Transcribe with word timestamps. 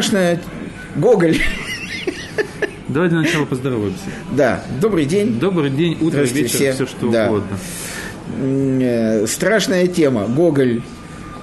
страшная 0.00 0.40
Гоголь. 0.96 1.36
Давайте 2.88 3.16
сначала 3.16 3.44
поздороваемся. 3.44 4.00
Да, 4.32 4.64
добрый 4.80 5.04
день. 5.04 5.38
Добрый 5.38 5.68
день, 5.70 5.96
утро, 6.00 6.20
вечер, 6.22 6.48
все. 6.48 6.72
все 6.72 6.86
что 6.86 7.10
Да. 7.10 7.26
угодно. 7.28 7.58
Э, 8.38 9.26
Страшная 9.26 9.86
тема. 9.88 10.26
Гоголь, 10.26 10.80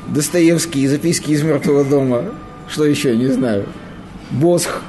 Достоевский, 0.08 0.88
записки 0.88 1.32
из 1.32 1.44
мертвого 1.44 1.86
дома. 1.86 2.26
Что 2.68 2.86
еще, 2.86 3.16
не 3.16 3.28
знаю. 3.28 3.68
Босх. 4.32 4.82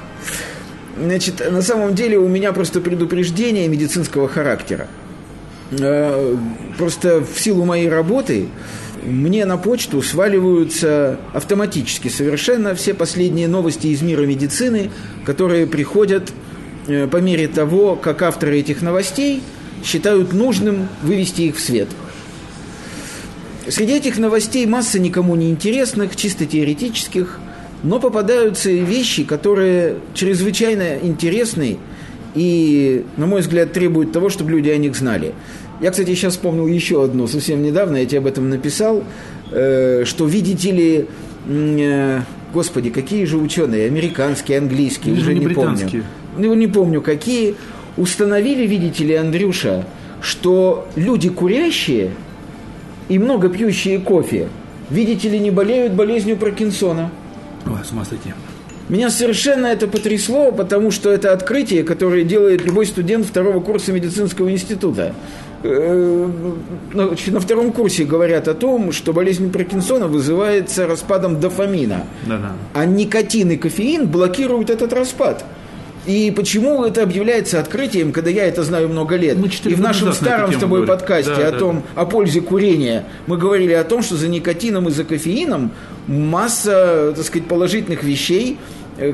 Значит, 1.00 1.48
на 1.53 1.61
самом 1.62 1.95
деле 1.95 2.19
у 2.19 2.27
меня 2.27 2.53
просто 2.53 2.80
предупреждение 2.80 3.69
медицинского 3.69 4.29
характера. 4.29 4.89
Э, 5.73 6.37
Просто 6.78 7.20
в 7.23 7.39
силу 7.39 7.64
моей 7.66 7.89
работы 7.91 8.48
мне 9.05 9.45
на 9.45 9.57
почту 9.57 10.02
сваливаются 10.02 11.19
автоматически 11.33 12.09
совершенно 12.09 12.75
все 12.75 12.95
последние 12.95 13.48
новости 13.48 13.89
из 13.89 14.02
мира 14.02 14.23
медицины, 14.23 14.91
которые 15.25 15.66
приходят 15.66 16.33
э, 16.87 17.06
по 17.06 17.19
мере 17.19 17.48
того, 17.48 17.97
как 17.97 18.23
авторы 18.23 18.59
этих 18.59 18.83
новостей 18.83 19.42
считают 19.84 20.33
нужным 20.33 20.89
вывести 21.03 21.42
их 21.42 21.56
в 21.56 21.61
свет. 21.61 21.89
Среди 23.69 23.95
этих 23.95 24.19
новостей 24.19 24.65
масса 24.66 24.98
никому 24.98 25.37
не 25.37 25.51
интересных, 25.51 26.17
чисто 26.17 26.47
теоретических, 26.47 27.39
но 27.83 28.01
попадаются 28.01 28.70
вещи, 28.70 29.25
которые 29.25 29.97
чрезвычайно 30.15 30.97
интересны 31.03 31.78
и, 32.34 33.05
на 33.17 33.27
мой 33.27 33.42
взгляд, 33.42 33.73
требуют 33.73 34.12
того, 34.12 34.30
чтобы 34.30 34.53
люди 34.53 34.70
о 34.70 34.77
них 34.77 34.97
знали. 34.97 35.34
Я, 35.80 35.91
кстати, 35.92 36.14
сейчас 36.14 36.34
вспомнил 36.34 36.66
еще 36.66 37.05
одну, 37.05 37.27
совсем 37.28 37.62
недавно 37.62 37.98
я 37.98 38.06
тебе 38.06 38.19
об 38.19 38.27
этом 38.27 38.48
написал, 38.48 39.05
э, 39.53 40.03
что, 40.05 40.27
видите 40.27 40.72
ли, 40.72 41.06
э, 41.47 42.20
господи, 42.53 42.91
какие 42.91 43.25
же 43.25 43.39
ученые, 43.39 43.86
американские, 43.86 44.58
английские, 44.58 45.12
Они 45.12 45.22
же 45.22 45.30
уже 45.30 45.38
не 45.38 45.47
не, 45.47 45.55
помню. 45.55 46.05
Ну, 46.36 46.55
не 46.55 46.66
помню 46.66 47.00
какие, 47.00 47.55
установили, 47.97 48.66
видите 48.66 49.05
ли, 49.05 49.14
Андрюша, 49.14 49.86
что 50.20 50.88
люди 50.97 51.28
курящие 51.28 52.10
и 53.08 53.19
много 53.19 53.48
пьющие 53.48 54.00
кофе, 54.00 54.48
видите 54.91 55.28
ли, 55.28 55.38
не 55.38 55.53
болеют 55.53 55.92
болезнью 55.92 56.36
Паркинсона. 56.36 57.10
Ой, 57.66 57.84
с 57.84 57.92
ума 57.92 58.05
сойти. 58.05 58.31
Меня 58.88 59.10
совершенно 59.10 59.66
это 59.66 59.86
потрясло, 59.86 60.50
потому 60.50 60.91
что 60.91 61.10
это 61.10 61.33
открытие, 61.34 61.84
которое 61.84 62.25
делает 62.25 62.64
любой 62.64 62.86
студент 62.86 63.27
второго 63.27 63.60
курса 63.60 63.92
медицинского 63.92 64.50
института. 64.50 65.14
Э, 65.62 66.31
значит, 66.92 67.34
На 67.34 67.41
втором 67.41 67.73
курсе 67.73 68.05
говорят 68.05 68.48
о 68.48 68.55
том, 68.55 68.92
что 68.92 69.12
болезнь 69.12 69.51
Паркинсона 69.51 70.06
вызывается 70.06 70.87
распадом 70.87 71.41
дофамина. 71.41 72.06
Да-да. 72.27 72.53
А 72.75 72.84
никотин 72.84 73.50
и 73.50 73.56
кофеин 73.56 74.06
блокируют 74.06 74.70
этот 74.70 74.92
распад. 74.92 75.45
И 76.06 76.33
почему 76.34 76.84
это 76.84 77.03
объявляется 77.03 77.61
открытием, 77.61 78.12
когда 78.12 78.31
я 78.31 78.47
это 78.47 78.62
знаю 78.62 78.89
много 78.89 79.17
лет? 79.17 79.37
Мы 79.37 79.50
четыре 79.50 79.75
и 79.75 79.78
в 79.78 79.83
нашем 79.83 80.12
старом 80.12 80.53
с 80.53 80.56
тобой 80.56 80.81
говорили. 80.81 80.87
подкасте 80.87 81.34
Да, 81.34 81.48
о 81.48 81.53
да, 81.53 81.59
том, 81.59 81.83
о 81.95 82.06
пользе 82.06 82.41
курения, 82.41 83.05
мы 83.27 83.37
говорили 83.37 83.75
о 83.75 83.84
том, 83.84 84.03
что 84.03 84.17
за 84.17 84.28
никотином 84.28 84.89
и 84.89 84.91
за 84.91 85.05
кофеином 85.05 85.72
масса, 86.06 87.12
так 87.15 87.25
сказать, 87.27 87.47
положительных 87.47 88.05
вещей, 88.05 88.59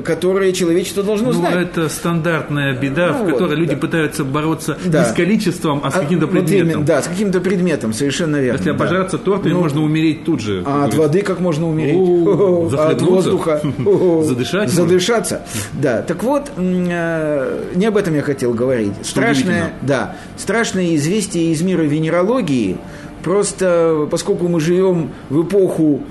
которые 0.03 0.51
человечество 0.53 1.03
должно 1.03 1.27
Ну, 1.27 1.33
знать. 1.33 1.55
это 1.55 1.89
стандартная 1.89 2.73
беда, 2.79 3.11
Ну 3.13 3.17
в 3.25 3.29
вот, 3.29 3.33
которой 3.33 3.55
люди 3.55 3.73
да. 3.75 3.77
пытаются 3.77 4.23
бороться 4.23 4.77
Да. 4.85 5.03
не 5.03 5.05
с 5.09 5.13
количеством, 5.13 5.81
а 5.83 5.91
с 5.91 5.93
каким-то 5.93 6.25
вот 6.25 6.31
предметом. 6.33 6.67
именно, 6.69 6.83
да, 6.85 7.01
с 7.01 7.07
каким-то 7.07 7.39
предметом, 7.39 7.93
совершенно 7.93 8.37
верно. 8.37 8.57
Если 8.57 8.69
да. 8.71 8.75
обожраться 8.75 9.17
тортами, 9.17 9.53
Ну, 9.53 9.59
можно 9.61 9.81
умереть 9.83 10.23
тут 10.25 10.41
же. 10.41 10.63
А 10.65 10.85
от 10.85 10.91
Говорит, 10.91 10.95
воды 10.97 11.21
как 11.21 11.39
можно 11.39 11.69
умереть? 11.69 11.95
О, 11.97 12.69
А 12.77 12.89
от 12.89 13.01
воздуха? 13.01 13.61
Задышать 14.23 14.69
Задышаться. 14.69 15.41
Да. 15.73 16.01
Так 16.01 16.23
вот, 16.23 16.51
э, 16.57 17.63
не 17.75 17.85
об 17.85 17.97
этом 17.97 18.15
я 18.15 18.21
хотел 18.21 18.53
говорить. 18.53 18.93
Страшное, 19.03 19.73
да, 19.81 20.15
страшное 20.37 20.95
известие 20.95 21.51
из 21.51 21.61
мира 21.61 21.81
венерологии. 21.83 22.77
Просто 23.23 24.07
поскольку 24.11 24.47
мы 24.47 24.59
живем 24.59 25.09
в 25.29 25.43
эпоху, 25.43 26.01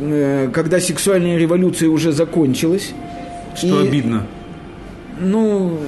э, 0.00 0.48
когда 0.52 0.80
сексуальная 0.80 1.36
революция 1.38 1.88
уже 1.88 2.12
закончилась. 2.12 2.92
Что 3.56 3.82
и, 3.82 3.88
обидно. 3.88 4.26
Ну, 5.20 5.78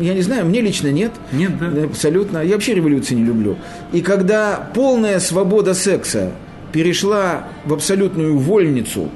я 0.00 0.14
не 0.14 0.22
знаю, 0.22 0.46
мне 0.46 0.60
лично 0.60 0.88
нет. 0.88 1.12
Нет, 1.32 1.52
да? 1.58 1.84
Абсолютно. 1.84 2.38
Я 2.38 2.54
вообще 2.54 2.74
революции 2.74 3.14
не 3.14 3.24
люблю. 3.24 3.56
И 3.92 4.00
когда 4.00 4.70
полная 4.74 5.20
свобода 5.20 5.74
секса 5.74 6.32
перешла 6.72 7.48
в 7.64 7.72
абсолютную 7.72 8.36
вольницу, 8.38 9.10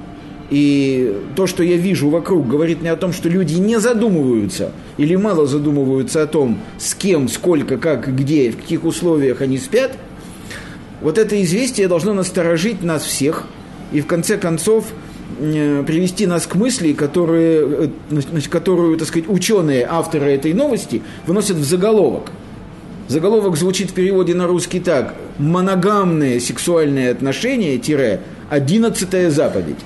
и 0.51 1.17
то, 1.35 1.47
что 1.47 1.63
я 1.63 1.77
вижу 1.77 2.11
вокруг, 2.11 2.47
говорит 2.47 2.81
мне 2.81 2.93
о 2.93 2.97
том, 2.97 3.13
что 3.13 3.29
люди 3.29 3.55
не 3.55 3.81
задумываются 3.81 4.73
или 4.99 5.17
мало 5.17 5.47
задумываются 5.47 6.23
о 6.23 6.27
том, 6.27 6.59
с 6.79 6.95
кем, 6.95 7.29
сколько, 7.29 7.79
как, 7.79 8.15
где, 8.15 8.51
в 8.51 8.57
каких 8.57 8.85
условиях 8.85 9.41
они 9.41 9.59
спят, 9.59 9.93
вот 11.01 11.19
это 11.19 11.43
известие 11.43 11.89
должно 11.89 12.13
насторожить 12.13 12.83
нас 12.83 13.03
всех 13.05 13.47
и 13.93 14.01
в 14.01 14.07
конце 14.07 14.37
концов 14.37 14.87
привести 15.35 16.27
нас 16.27 16.47
к 16.47 16.55
мысли, 16.55 16.93
которые, 16.93 17.91
э, 18.11 18.41
которую, 18.51 18.97
так 18.97 19.09
сказать, 19.09 19.29
ученые, 19.29 19.87
авторы 19.89 20.33
этой 20.33 20.53
новости 20.53 21.03
выносят 21.27 21.57
в 21.57 21.65
заголовок. 21.65 22.31
Заголовок 23.09 23.57
звучит 23.57 23.91
в 23.91 23.95
переводе 23.95 24.35
на 24.35 24.47
русский 24.47 24.81
так. 24.81 25.15
Моногамные 25.39 26.41
сексуальные 26.41 27.11
отношения, 27.11 27.79
тире, 27.79 28.21
одиннадцатая 28.49 29.31
заповедь. 29.31 29.77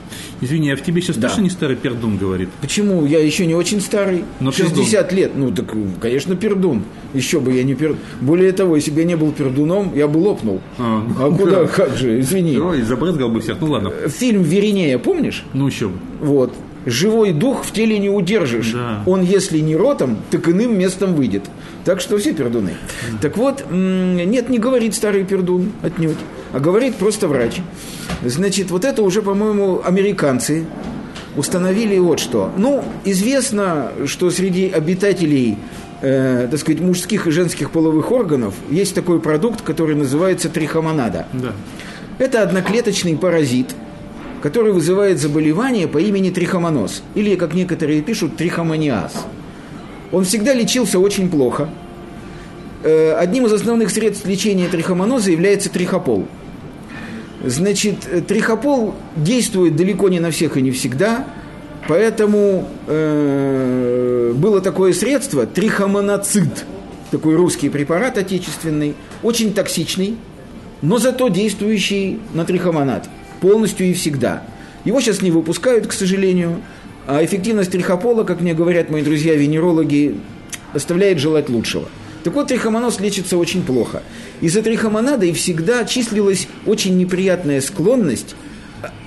Извини, 0.40 0.70
а 0.70 0.76
в 0.76 0.82
тебе 0.82 1.00
сейчас 1.02 1.16
Да. 1.16 1.28
точно 1.28 1.42
не 1.42 1.50
старый 1.50 1.76
пердун 1.76 2.16
говорит? 2.16 2.48
Почему? 2.60 3.04
Я 3.06 3.18
еще 3.24 3.46
не 3.46 3.54
очень 3.54 3.80
старый. 3.80 4.24
Но 4.40 4.52
60 4.52 5.12
лет. 5.12 5.32
Ну, 5.34 5.50
так, 5.50 5.72
конечно, 6.00 6.36
пердун. 6.36 6.84
Еще 7.14 7.40
бы 7.40 7.52
я 7.52 7.64
не 7.64 7.74
пердун. 7.74 7.98
Более 8.20 8.52
того, 8.52 8.76
если 8.76 8.90
бы 8.90 9.00
я 9.00 9.06
не 9.06 9.16
был 9.16 9.32
пердуном, 9.32 9.92
я 9.96 10.06
бы 10.08 10.18
лопнул. 10.18 10.60
А, 10.78 11.02
А 11.18 11.30
куда? 11.30 11.66
как? 11.76 11.96
Же? 11.96 12.20
Извини. 12.20 12.58
Ой, 12.58 12.82
забрызгал 12.82 13.28
бы 13.30 13.40
всех. 13.40 13.56
Ну 13.60 13.68
ладно. 13.68 13.90
Фильм 14.08 14.42
«Веринея», 14.42 14.98
помнишь? 14.98 15.44
Ну 15.54 15.66
еще 15.66 15.88
бы. 15.88 15.94
Вот. 16.20 16.52
Живой 16.86 17.32
дух 17.32 17.64
в 17.64 17.72
теле 17.72 17.98
не 17.98 18.08
удержишь. 18.08 18.72
Да. 18.72 19.02
Он, 19.04 19.20
если 19.22 19.58
не 19.58 19.76
ротом, 19.76 20.16
так 20.30 20.48
иным 20.48 20.78
местом 20.78 21.14
выйдет. 21.14 21.42
Так 21.84 22.00
что 22.00 22.16
все 22.18 22.32
пердуны. 22.32 22.74
Так 23.20 23.36
вот, 23.36 23.64
нет, 23.70 24.48
не 24.48 24.58
говорит 24.58 24.94
старый 24.94 25.24
пердун 25.24 25.72
отнюдь, 25.82 26.16
а 26.52 26.60
говорит 26.60 26.96
просто 26.96 27.28
врач. 27.28 27.60
Значит, 28.24 28.70
вот 28.70 28.84
это 28.84 29.02
уже, 29.02 29.22
по-моему, 29.22 29.80
американцы 29.84 30.66
установили 31.36 31.98
вот 31.98 32.20
что. 32.20 32.50
Ну, 32.56 32.84
известно, 33.04 33.92
что 34.06 34.30
среди 34.30 34.68
обитателей, 34.68 35.56
э, 36.00 36.48
так 36.50 36.58
сказать, 36.58 36.80
мужских 36.80 37.26
и 37.26 37.30
женских 37.30 37.70
половых 37.70 38.10
органов 38.10 38.54
есть 38.70 38.94
такой 38.94 39.20
продукт, 39.20 39.62
который 39.62 39.94
называется 39.94 40.48
трихомонада. 40.48 41.26
Да. 41.32 41.52
Это 42.18 42.42
одноклеточный 42.42 43.16
паразит, 43.16 43.74
который 44.42 44.72
вызывает 44.72 45.20
заболевание 45.20 45.86
по 45.86 45.98
имени 45.98 46.30
трихомоноз, 46.30 47.02
или, 47.14 47.36
как 47.36 47.54
некоторые 47.54 48.02
пишут, 48.02 48.36
трихомониаз. 48.36 49.12
Он 50.10 50.24
всегда 50.24 50.54
лечился 50.54 50.98
очень 50.98 51.28
плохо. 51.28 51.68
Э, 52.82 53.14
Одним 53.14 53.46
из 53.46 53.52
основных 53.52 53.90
средств 53.90 54.26
лечения 54.26 54.68
трихомоноза 54.68 55.30
является 55.30 55.68
трихопол. 55.70 56.26
Значит, 57.44 58.06
э, 58.10 58.20
трихопол 58.20 58.94
действует 59.16 59.76
далеко 59.76 60.08
не 60.08 60.20
на 60.20 60.30
всех 60.30 60.56
и 60.56 60.62
не 60.62 60.70
всегда, 60.70 61.26
поэтому 61.88 62.68
э, 62.86 64.32
было 64.36 64.60
такое 64.60 64.92
средство, 64.92 65.46
трихомоноцид, 65.46 66.64
такой 67.10 67.34
русский 67.34 67.68
препарат 67.68 68.18
отечественный, 68.18 68.94
очень 69.22 69.54
токсичный, 69.54 70.16
но 70.80 70.98
зато 70.98 71.28
действующий 71.28 72.20
на 72.34 72.44
трихомонад 72.44 73.08
полностью 73.40 73.86
и 73.86 73.92
всегда. 73.92 74.44
Его 74.84 75.00
сейчас 75.00 75.22
не 75.22 75.32
выпускают, 75.32 75.88
к 75.88 75.92
сожалению, 75.92 76.60
а 77.06 77.24
эффективность 77.24 77.72
трихопола, 77.72 78.22
как 78.22 78.40
мне 78.40 78.54
говорят 78.54 78.90
мои 78.90 79.02
друзья-венерологи, 79.02 80.20
оставляет 80.74 81.18
желать 81.18 81.48
лучшего. 81.48 81.88
Так 82.28 82.34
вот, 82.34 82.48
трихомоноз 82.48 83.00
лечится 83.00 83.38
очень 83.38 83.62
плохо. 83.62 84.02
Из-за 84.42 84.60
трихомонада 84.60 85.24
и 85.24 85.32
всегда 85.32 85.86
числилась 85.86 86.46
очень 86.66 86.98
неприятная 86.98 87.62
склонность 87.62 88.36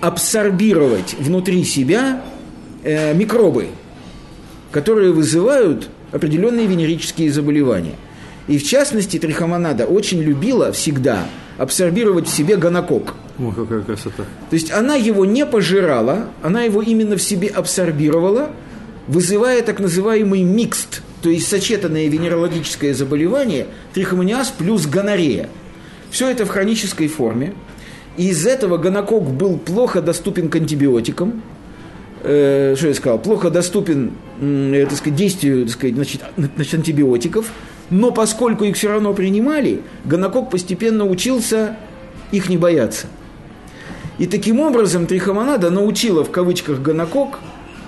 абсорбировать 0.02 1.14
внутри 1.20 1.64
себя 1.64 2.24
э, 2.82 3.14
микробы, 3.14 3.68
которые 4.72 5.12
вызывают 5.12 5.92
определенные 6.12 6.66
венерические 6.66 7.32
заболевания. 7.32 7.94
И 8.48 8.58
в 8.58 8.68
частности, 8.68 9.20
трихомонада 9.20 9.86
очень 9.86 10.20
любила 10.24 10.72
всегда 10.72 11.28
абсорбировать 11.60 12.28
в 12.28 12.36
себе 12.36 12.58
гонокок. 12.58 13.14
О, 13.38 13.52
какая 13.52 13.84
красота. 13.84 14.24
То 14.50 14.56
есть 14.56 14.72
она 14.72 14.96
его 14.96 15.26
не 15.26 15.46
пожирала, 15.46 16.30
она 16.42 16.64
его 16.64 16.82
именно 16.82 17.18
в 17.18 17.22
себе 17.22 17.50
абсорбировала, 17.50 18.50
вызывая 19.08 19.62
так 19.62 19.80
называемый 19.80 20.42
микст, 20.42 21.04
то 21.22 21.30
есть 21.30 21.48
сочетанное 21.48 22.08
венерологическое 22.08 22.94
заболевание, 22.94 23.68
трихомониаз 23.94 24.54
плюс 24.58 24.88
гонорея. 24.88 25.50
Все 26.10 26.30
это 26.30 26.46
в 26.46 26.50
хронической 26.50 27.08
форме. 27.08 27.54
И 28.18 28.30
из 28.30 28.46
этого 28.46 28.78
гонокок 28.78 29.24
был 29.30 29.58
плохо 29.58 30.02
доступен 30.02 30.50
к 30.50 30.56
антибиотикам. 30.56 31.42
э, 32.24 32.76
что 32.78 32.88
я 32.88 32.94
сказал, 32.94 33.20
плохо 33.20 33.50
доступен, 33.50 34.12
э, 34.40 34.86
так 34.88 34.98
сказать, 34.98 35.16
действию, 35.16 35.66
так 35.66 35.74
сказать, 35.74 35.96
значит, 35.96 36.22
значит, 36.38 36.74
антибиотиков, 36.74 37.52
но 37.90 38.12
поскольку 38.12 38.64
их 38.64 38.76
все 38.76 38.90
равно 38.90 39.14
принимали, 39.14 39.82
гонокок 40.06 40.50
постепенно 40.50 41.06
учился 41.06 41.78
их 42.32 42.50
не 42.50 42.58
бояться. 42.58 43.08
И 44.18 44.28
таким 44.28 44.60
образом 44.60 45.08
трихомонада 45.08 45.72
научила 45.72 46.24
в 46.24 46.32
кавычках 46.32 46.80
гонокок 46.80 47.40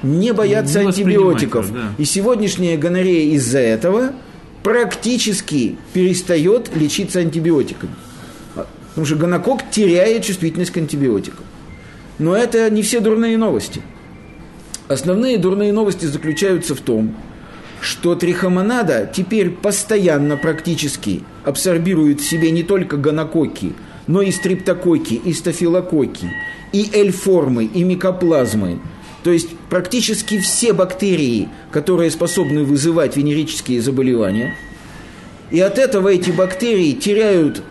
не 0.04 0.34
бояться 0.34 0.80
Не 0.82 0.88
антибиотиков. 0.88 1.74
да. 1.74 1.94
И 1.98 2.06
сегодняшняя 2.06 2.78
гонорея 2.78 3.34
из-за 3.36 3.60
этого 3.60 4.12
практически 4.62 5.78
перестает 5.94 6.76
лечиться 6.76 7.20
антибиотиками. 7.20 7.94
Потому 8.54 9.06
что 9.08 9.16
гонокок 9.16 9.62
теряет 9.72 10.24
чувствительность 10.24 10.72
к 10.72 10.78
антибиотикам. 10.78 11.46
Но 12.20 12.36
это 12.36 12.70
не 12.70 12.84
все 12.84 13.00
дурные 13.00 13.38
новости. 13.38 13.82
Основные 14.88 15.38
дурные 15.38 15.74
новости 15.74 16.06
заключаются 16.06 16.76
в 16.76 16.82
том, 16.82 17.16
что 17.82 18.16
трихомонада 18.16 19.10
теперь 19.12 19.50
постоянно 19.50 20.38
практически 20.38 21.24
абсорбирует 21.44 22.22
в 22.22 22.30
себе 22.30 22.52
не 22.52 22.64
только 22.64 22.98
гонококи, 22.98 23.74
но 24.08 24.22
и 24.22 24.32
стриптококи, 24.32 25.16
и 25.16 25.34
стафилококи, 25.34 26.32
и 26.72 26.90
эльформы, 26.94 27.66
и 27.66 27.84
микоплазмы. 27.84 28.80
То 29.24 29.32
есть 29.32 29.50
практически 29.70 30.40
все 30.40 30.74
бактерии, 30.74 31.48
которые 31.72 32.12
способны 32.12 32.66
вызывать 32.66 33.16
венерические 33.16 33.82
заболевания. 33.82 34.56
И 35.50 35.60
от 35.60 35.78
этого 35.78 36.10
эти 36.10 36.32
бактерии 36.32 36.92
теряют 36.92 37.64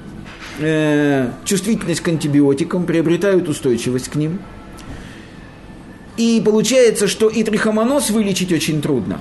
э, 0.58 1.31
чувствительность 1.44 2.00
к 2.00 2.08
антибиотикам, 2.08 2.87
приобретают 2.87 3.49
устойчивость 3.49 4.08
к 4.08 4.14
ним. 4.14 4.38
И 6.16 6.43
получается, 6.44 7.06
что 7.06 7.28
и 7.28 7.43
трихомоноз 7.43 8.10
вылечить 8.10 8.52
очень 8.52 8.81
трудно, 8.82 9.20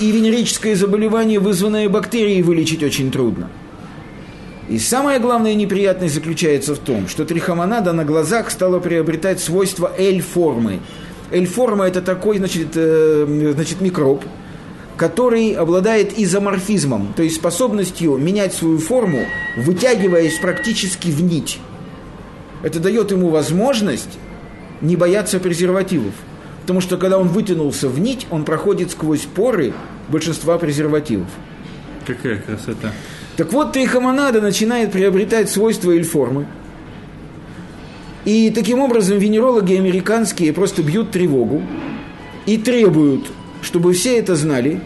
и 0.00 0.10
венерическое 0.10 0.74
заболевание, 0.74 1.38
вызванное 1.38 1.88
бактерией, 1.88 2.42
вылечить 2.42 2.82
очень 2.82 3.10
трудно. 3.10 3.50
И 4.68 4.78
самая 4.78 5.18
главная 5.20 5.54
неприятность 5.54 6.14
заключается 6.14 6.74
в 6.74 6.78
том, 6.78 7.06
что 7.08 7.24
трихомонада 7.24 7.92
на 7.92 8.04
глазах 8.04 8.50
стала 8.50 8.80
приобретать 8.80 9.40
свойства 9.40 9.92
L-формы. 9.98 10.80
L-форма– 11.30 11.84
это 11.86 12.00
такой, 12.00 12.38
значит, 12.38 12.68
э, 12.74 13.52
значит, 13.54 13.80
микроб, 13.80 14.24
который 14.96 15.52
обладает 15.52 16.18
изоморфизмом, 16.18 17.12
то 17.14 17.22
есть 17.22 17.36
способностью 17.36 18.16
менять 18.16 18.54
свою 18.54 18.78
форму, 18.78 19.26
вытягиваясь 19.56 20.38
практически 20.38 21.08
в 21.08 21.22
нить. 21.22 21.58
Это 22.62 22.80
дает 22.80 23.10
ему 23.10 23.28
возможность 23.28 24.18
не 24.80 24.96
бояться 24.96 25.40
презервативов. 25.40 26.14
Потому 26.62 26.80
что 26.80 26.96
когда 26.96 27.18
он 27.18 27.28
вытянулся 27.28 27.90
в 27.90 27.98
нить, 27.98 28.26
он 28.30 28.44
проходит 28.44 28.90
сквозь 28.90 29.22
поры 29.22 29.74
большинства 30.08 30.56
презервативов. 30.56 31.28
Какая 32.06 32.38
красота. 32.38 32.92
Так 33.36 33.52
вот, 33.52 33.72
трихомонада 33.72 34.40
начинает 34.40 34.92
приобретать 34.92 35.50
свойства 35.50 35.90
эльформы. 35.90 36.46
И 38.24 38.50
таким 38.50 38.78
образом 38.80 39.18
венерологи 39.18 39.74
американские 39.74 40.52
просто 40.52 40.82
бьют 40.82 41.10
тревогу 41.10 41.62
и 42.46 42.56
требуют, 42.56 43.26
чтобы 43.60 43.92
все 43.92 44.18
это 44.18 44.34
знали, 44.36 44.80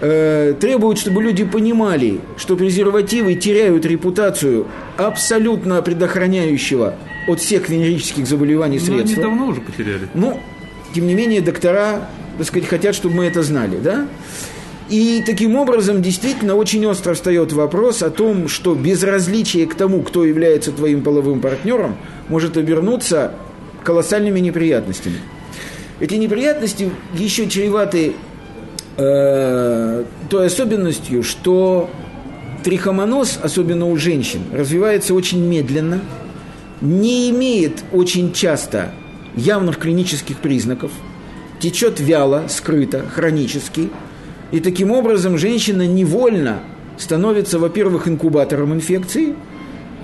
э, 0.00 0.54
требуют, 0.60 0.98
чтобы 0.98 1.22
люди 1.22 1.44
понимали, 1.44 2.20
что 2.36 2.56
презервативы 2.56 3.34
теряют 3.34 3.86
репутацию 3.86 4.66
абсолютно 4.96 5.80
предохраняющего 5.80 6.96
от 7.28 7.40
всех 7.40 7.68
венерических 7.68 8.26
заболеваний 8.26 8.78
Ну, 8.84 8.92
они 8.94 9.02
средства. 9.04 9.22
давно 9.22 9.46
уже 9.46 9.60
потеряли. 9.60 10.08
Ну, 10.12 10.38
тем 10.94 11.06
не 11.06 11.14
менее, 11.14 11.40
доктора, 11.40 12.08
так 12.36 12.46
сказать, 12.46 12.68
хотят, 12.68 12.94
чтобы 12.94 13.14
мы 13.16 13.24
это 13.26 13.42
знали, 13.42 13.78
да? 13.82 14.06
И 14.88 15.22
таким 15.24 15.56
образом 15.56 16.00
действительно 16.00 16.54
очень 16.54 16.86
остро 16.86 17.12
встает 17.12 17.52
вопрос 17.52 18.02
о 18.02 18.10
том, 18.10 18.48
что 18.48 18.74
безразличие 18.74 19.66
к 19.66 19.74
тому, 19.74 20.02
кто 20.02 20.24
является 20.24 20.72
твоим 20.72 21.02
половым 21.02 21.40
партнером, 21.40 21.96
может 22.28 22.56
обернуться 22.56 23.32
колоссальными 23.84 24.40
неприятностями. 24.40 25.16
Эти 26.00 26.14
неприятности 26.14 26.90
еще 27.14 27.48
чреваты 27.48 28.14
э, 28.96 30.04
той 30.30 30.46
особенностью, 30.46 31.22
что 31.22 31.90
трихомоноз, 32.64 33.38
особенно 33.42 33.86
у 33.90 33.96
женщин, 33.96 34.40
развивается 34.52 35.12
очень 35.12 35.44
медленно, 35.44 36.00
не 36.80 37.30
имеет 37.30 37.84
очень 37.92 38.32
часто 38.32 38.92
явных 39.36 39.78
клинических 39.78 40.38
признаков, 40.38 40.92
течет 41.60 42.00
вяло, 42.00 42.44
скрыто, 42.48 43.04
хронически, 43.14 43.90
и 44.50 44.60
таким 44.60 44.90
образом 44.90 45.38
женщина 45.38 45.86
невольно 45.86 46.60
становится, 46.96 47.58
во-первых, 47.58 48.08
инкубатором 48.08 48.74
инфекции, 48.74 49.34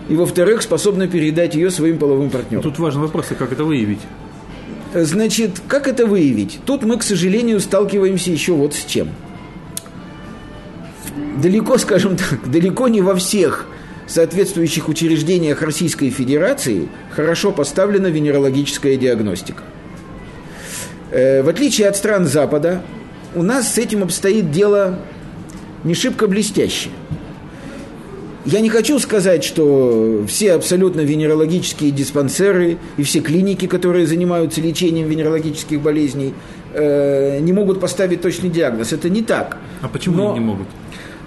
и, 0.08 0.16
во-вторых, 0.16 0.62
способна 0.62 1.08
передать 1.08 1.54
ее 1.54 1.70
своим 1.70 1.98
половым 1.98 2.30
партнерам. 2.30 2.62
Тут 2.62 2.78
важный 2.78 3.02
вопрос, 3.02 3.26
а 3.30 3.34
как 3.34 3.52
это 3.52 3.64
выявить? 3.64 4.00
Значит, 4.94 5.60
как 5.66 5.88
это 5.88 6.06
выявить? 6.06 6.60
Тут 6.66 6.84
мы, 6.84 6.98
к 6.98 7.02
сожалению, 7.02 7.58
сталкиваемся 7.60 8.30
еще 8.30 8.52
вот 8.52 8.74
с 8.74 8.84
чем. 8.84 9.08
Далеко, 11.42 11.78
скажем 11.78 12.16
так, 12.16 12.48
далеко 12.48 12.88
не 12.88 13.00
во 13.00 13.14
всех 13.16 13.66
соответствующих 14.06 14.88
учреждениях 14.88 15.62
Российской 15.62 16.10
Федерации 16.10 16.88
хорошо 17.10 17.50
поставлена 17.50 18.08
венерологическая 18.08 18.96
диагностика. 18.96 19.62
Э, 21.10 21.42
В 21.42 21.48
отличие 21.48 21.88
от 21.88 21.96
стран 21.96 22.26
Запада, 22.26 22.82
у 23.34 23.42
нас 23.42 23.74
с 23.74 23.78
этим 23.78 24.02
обстоит 24.02 24.50
дело 24.50 24.98
не 25.84 25.94
шибко 25.94 26.26
блестяще. 26.26 26.90
Я 28.46 28.60
не 28.60 28.68
хочу 28.68 28.98
сказать, 28.98 29.42
что 29.42 30.24
все 30.28 30.52
абсолютно 30.52 31.00
венерологические 31.00 31.90
диспансеры 31.90 32.76
и 32.98 33.02
все 33.02 33.20
клиники, 33.20 33.66
которые 33.66 34.06
занимаются 34.06 34.60
лечением 34.60 35.08
венерологических 35.08 35.80
болезней, 35.80 36.34
э, 36.74 37.38
не 37.40 37.52
могут 37.54 37.80
поставить 37.80 38.20
точный 38.20 38.50
диагноз. 38.50 38.92
Это 38.92 39.08
не 39.08 39.22
так. 39.22 39.56
А 39.80 39.88
почему 39.88 40.16
Но- 40.16 40.30
они 40.32 40.40
не 40.40 40.44
могут? 40.44 40.66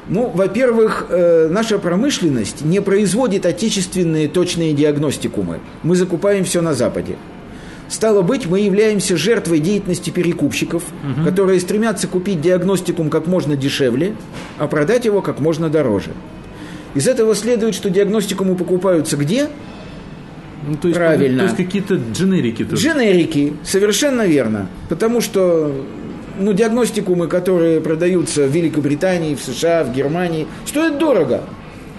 Ну, 0.10 0.30
во-первых, 0.34 1.08
э, 1.10 1.48
наша 1.50 1.80
промышленность 1.80 2.64
не 2.64 2.82
производит 2.82 3.46
отечественные 3.46 4.28
точные 4.30 4.74
диагностикумы. 4.74 5.60
Мы 5.84 5.96
закупаем 5.96 6.46
все 6.46 6.62
на 6.62 6.74
Западе. 6.74 7.16
Стало 7.90 8.22
быть, 8.22 8.48
мы 8.48 8.60
являемся 8.60 9.16
жертвой 9.16 9.60
деятельности 9.60 10.10
перекупщиков, 10.10 10.84
которые 11.24 11.60
стремятся 11.60 12.08
купить 12.08 12.42
диагностикум 12.42 13.10
как 13.10 13.28
можно 13.28 13.56
дешевле, 13.56 14.14
а 14.58 14.68
продать 14.68 15.06
его 15.06 15.22
как 15.22 15.40
можно 15.40 15.70
дороже. 15.70 16.12
Из 16.96 17.08
этого 17.08 17.36
следует, 17.36 17.76
что 17.76 17.90
диагностикумы 17.90 18.56
покупаются 18.56 19.18
где? 19.18 19.50
Ну, 20.68 20.76
то 20.76 20.88
есть, 20.88 20.98
Правильно. 21.00 21.40
То 21.40 21.44
есть 21.46 21.58
какие-то 21.58 21.96
дженерики 21.96 22.66
тут. 22.66 22.80
Дженерики, 22.80 23.54
совершенно 23.64 24.26
верно. 24.26 24.68
Потому 24.90 25.22
что 25.22 25.86
ну, 26.40 26.54
диагностикумы, 26.54 27.28
которые 27.28 27.82
продаются 27.82 28.48
в 28.48 28.52
Великобритании, 28.52 29.36
в 29.36 29.42
США, 29.42 29.84
в 29.84 29.94
Германии, 29.94 30.48
стоят 30.66 30.98
дорого. 30.98 31.44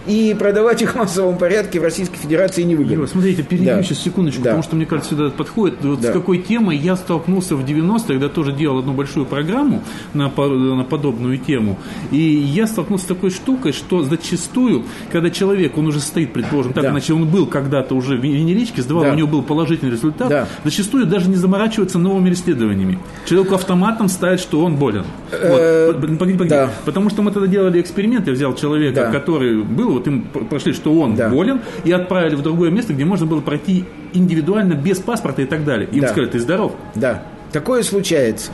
И 0.09 0.35
продавать 0.38 0.81
их 0.83 0.95
в 0.95 0.97
массовом 0.97 1.37
порядке 1.38 1.79
в 1.81 1.83
Российской 1.83 2.17
Федерации 2.17 2.62
не 2.62 2.75
выгодно. 2.75 2.95
Юра, 3.00 3.07
смотрите, 3.07 3.43
перейдем 3.43 3.77
Да. 3.77 3.83
сейчас 3.83 3.99
секундочку, 4.00 4.41
Да. 4.43 4.50
потому 4.50 4.62
что, 4.62 4.77
мне 4.77 4.87
кажется, 4.87 5.11
сюда 5.11 5.31
подходит. 5.31 5.77
Вот 5.83 6.00
Да. 6.00 6.09
с 6.09 6.12
какой 6.12 6.38
темой 6.38 6.77
я 6.79 6.97
столкнулся 6.97 7.55
в 7.57 7.65
90-е, 7.65 8.19
когда 8.19 8.29
тоже 8.33 8.53
делал 8.53 8.79
одну 8.79 8.93
большую 8.95 9.27
программу 9.27 9.83
на, 10.15 10.31
на 10.35 10.85
подобную 10.85 11.38
тему. 11.38 11.79
И 12.11 12.19
я 12.19 12.67
столкнулся 12.67 13.05
с 13.05 13.09
такой 13.09 13.31
штукой, 13.31 13.73
что 13.73 14.03
зачастую, 14.03 14.85
когда 15.12 15.31
человек, 15.31 15.77
он 15.77 15.87
уже 15.87 16.00
стоит, 16.00 16.33
предположим, 16.33 16.73
так 16.73 16.85
Да. 16.85 16.91
иначе 16.91 17.12
он 17.12 17.27
был 17.27 17.47
когда-то 17.47 17.95
уже 17.95 18.17
в 18.17 18.23
венеричке, 18.25 18.83
сдавал, 18.83 19.05
Да. 19.05 19.12
у 19.12 19.15
него 19.15 19.29
был 19.29 19.43
положительный 19.43 19.93
результат, 19.93 20.29
Да. 20.29 20.49
зачастую 20.65 21.05
даже 21.07 21.29
не 21.29 21.37
заморачивается 21.37 21.99
новыми 21.99 22.31
исследованиями. 22.31 22.99
Человеку 23.27 23.55
автоматом 23.57 24.09
ставит, 24.09 24.41
что 24.41 24.65
он 24.65 24.77
болен. 24.77 25.05
Э, 25.33 25.93
Вот, 25.93 26.00
погоди, 26.19 26.33
погоди. 26.33 26.49
да. 26.50 26.71
Потому 26.87 27.11
что 27.11 27.21
мы 27.23 27.31
тогда 27.31 27.47
делали 27.47 27.81
эксперимент, 27.81 28.27
я 28.27 28.33
взял 28.33 28.55
человека, 28.55 29.03
Да. 29.03 29.11
который 29.11 29.62
был, 29.62 29.98
вот 29.99 30.07
им 30.07 30.23
прошли, 30.23 30.73
что 30.73 30.93
он 30.95 31.14
Да. 31.14 31.28
болен, 31.28 31.61
и 31.85 31.93
отправили 31.93 32.35
в 32.37 32.43
другое 32.43 32.71
место, 32.71 32.93
где 32.95 33.05
можно 33.05 33.26
было 33.26 33.40
пройти 33.40 33.85
индивидуально, 34.14 34.75
без 34.75 34.99
паспорта 34.99 35.43
и 35.43 35.47
так 35.47 35.64
далее. 35.64 35.88
Им 35.93 36.00
Да. 36.00 36.09
сказали, 36.09 36.31
ты 36.31 36.38
здоров. 36.40 36.75
Да, 36.95 37.23
такое 37.52 37.83
случается. 37.83 38.50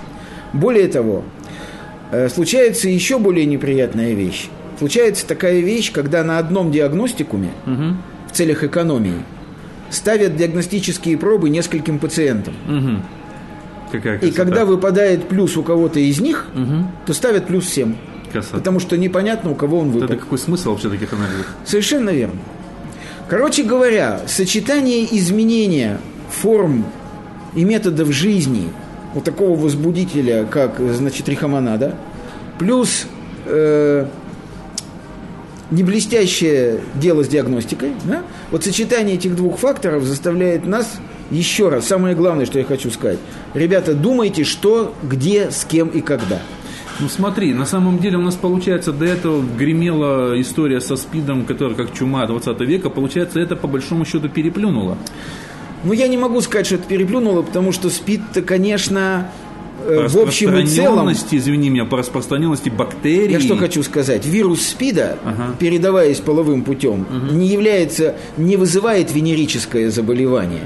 Более 0.52 0.88
того, 0.88 1.24
э, 2.10 2.28
случается 2.28 2.88
еще 2.88 3.18
более 3.18 3.46
неприятная 3.46 4.14
вещь. 4.14 4.48
Случается 4.78 5.26
такая 5.26 5.60
вещь, 5.60 5.92
когда 5.92 6.24
на 6.24 6.38
одном 6.38 6.70
диагностикуме 6.72 7.50
в 7.66 8.32
целях 8.36 8.64
экономии 8.64 9.22
ставят 9.90 10.36
диагностические 10.36 11.16
пробы 11.16 11.48
нескольким 11.50 11.98
пациентам. 12.00 12.54
Мгм. 12.66 13.02
Какая 13.92 14.18
И 14.18 14.32
когда 14.32 14.64
выпадает 14.64 15.28
плюс 15.28 15.56
у 15.56 15.62
кого-то 15.62 16.00
из 16.00 16.20
них, 16.20 16.48
Мгм. 16.54 16.88
то 17.06 17.12
ставят 17.14 17.46
плюс 17.46 17.64
всем. 17.66 17.96
Красота. 18.34 18.58
Потому 18.58 18.80
что 18.80 18.96
непонятно, 18.98 19.52
у 19.52 19.54
кого 19.54 19.78
он 19.78 19.92
выпал. 19.92 20.08
Это 20.08 20.16
какой 20.16 20.38
смысл 20.38 20.70
вообще 20.70 20.90
таких 20.90 21.12
анализов? 21.12 21.46
Совершенно 21.64 22.10
верно. 22.10 22.40
Короче 23.28 23.62
говоря, 23.62 24.22
сочетание 24.26 25.06
изменения 25.16 26.00
форм 26.28 26.84
и 27.54 27.62
методов 27.62 28.10
жизни 28.10 28.70
вот 29.14 29.22
такого 29.22 29.56
возбудителя, 29.56 30.46
как, 30.50 30.80
значит, 30.80 31.28
рихомонада, 31.28 31.94
плюс 32.58 33.06
э, 33.46 34.06
не 35.70 35.84
блестящее 35.84 36.80
дело 36.96 37.22
с 37.22 37.28
диагностикой, 37.28 37.92
да? 38.02 38.22
вот 38.50 38.64
сочетание 38.64 39.14
этих 39.14 39.36
двух 39.36 39.58
факторов 39.58 40.02
заставляет 40.02 40.66
нас 40.66 40.96
еще 41.30 41.68
раз, 41.68 41.86
самое 41.86 42.16
главное, 42.16 42.46
что 42.46 42.58
я 42.58 42.64
хочу 42.64 42.90
сказать. 42.90 43.20
Ребята, 43.54 43.94
думайте, 43.94 44.42
что, 44.42 44.92
где, 45.04 45.52
с 45.52 45.64
кем 45.64 45.86
и 45.88 46.00
когда. 46.00 46.40
Ну 47.00 47.08
смотри, 47.08 47.52
на 47.54 47.66
самом 47.66 47.98
деле 47.98 48.18
у 48.18 48.20
нас 48.20 48.36
получается 48.36 48.92
до 48.92 49.04
этого 49.04 49.42
гремела 49.42 50.40
история 50.40 50.80
со 50.80 50.96
СПИДом, 50.96 51.44
которая 51.44 51.76
как 51.76 51.92
чума 51.92 52.26
20 52.26 52.60
века, 52.60 52.88
получается 52.88 53.40
это 53.40 53.56
по 53.56 53.66
большому 53.66 54.04
счету 54.04 54.28
переплюнуло. 54.28 54.96
Ну 55.82 55.92
я 55.92 56.08
не 56.08 56.16
могу 56.16 56.40
сказать, 56.40 56.66
что 56.66 56.76
это 56.76 56.86
переплюнуло, 56.86 57.42
потому 57.42 57.72
что 57.72 57.90
СПИД-то, 57.90 58.42
конечно, 58.42 59.30
э, 59.86 60.06
в 60.08 60.16
общем 60.16 60.56
и 60.56 60.66
целом... 60.66 61.10
извини 61.10 61.68
меня, 61.68 61.84
по 61.84 61.98
распространенности 61.98 62.70
бактерий... 62.70 63.32
Я 63.32 63.40
что 63.40 63.56
хочу 63.56 63.82
сказать. 63.82 64.24
Вирус 64.24 64.62
СПИДа, 64.62 65.18
ага. 65.24 65.54
передаваясь 65.58 66.20
половым 66.20 66.62
путем, 66.62 67.02
угу. 67.02 67.34
не 67.34 67.48
является, 67.48 68.14
не 68.36 68.56
вызывает 68.56 69.12
венерическое 69.12 69.90
заболевание. 69.90 70.62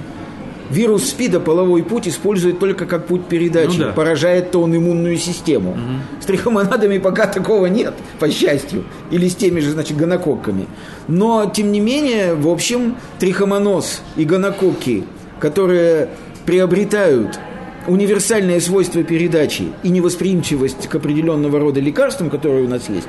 Вирус 0.70 1.10
СПИДа 1.10 1.40
половой 1.40 1.82
путь 1.82 2.08
использует 2.08 2.58
только 2.58 2.86
как 2.86 3.06
путь 3.06 3.26
передачи. 3.26 3.78
Ну, 3.78 3.84
да. 3.86 3.92
Поражает-то 3.92 4.60
он 4.60 4.76
иммунную 4.76 5.16
систему. 5.16 5.70
Угу. 5.70 6.22
С 6.22 6.26
трихомонадами 6.26 6.98
пока 6.98 7.26
такого 7.26 7.66
нет, 7.66 7.94
по 8.18 8.30
счастью. 8.30 8.84
Или 9.10 9.28
с 9.28 9.34
теми 9.34 9.60
же, 9.60 9.70
значит, 9.70 9.96
гонококками. 9.96 10.66
Но, 11.06 11.46
тем 11.46 11.72
не 11.72 11.80
менее, 11.80 12.34
в 12.34 12.48
общем, 12.48 12.96
трихомоноз 13.18 14.02
и 14.16 14.24
гонококки, 14.24 15.04
которые 15.40 16.10
приобретают 16.44 17.38
универсальные 17.86 18.60
свойства 18.60 19.02
передачи 19.02 19.64
и 19.82 19.88
невосприимчивость 19.88 20.88
к 20.88 20.94
определенного 20.94 21.58
рода 21.58 21.80
лекарствам, 21.80 22.30
которые 22.30 22.64
у 22.64 22.68
нас 22.68 22.88
есть, 22.88 23.08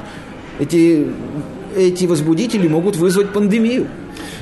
эти, 0.59 1.07
эти 1.75 2.05
возбудители 2.05 2.67
могут 2.67 2.95
вызвать 2.95 3.31
пандемию. 3.31 3.87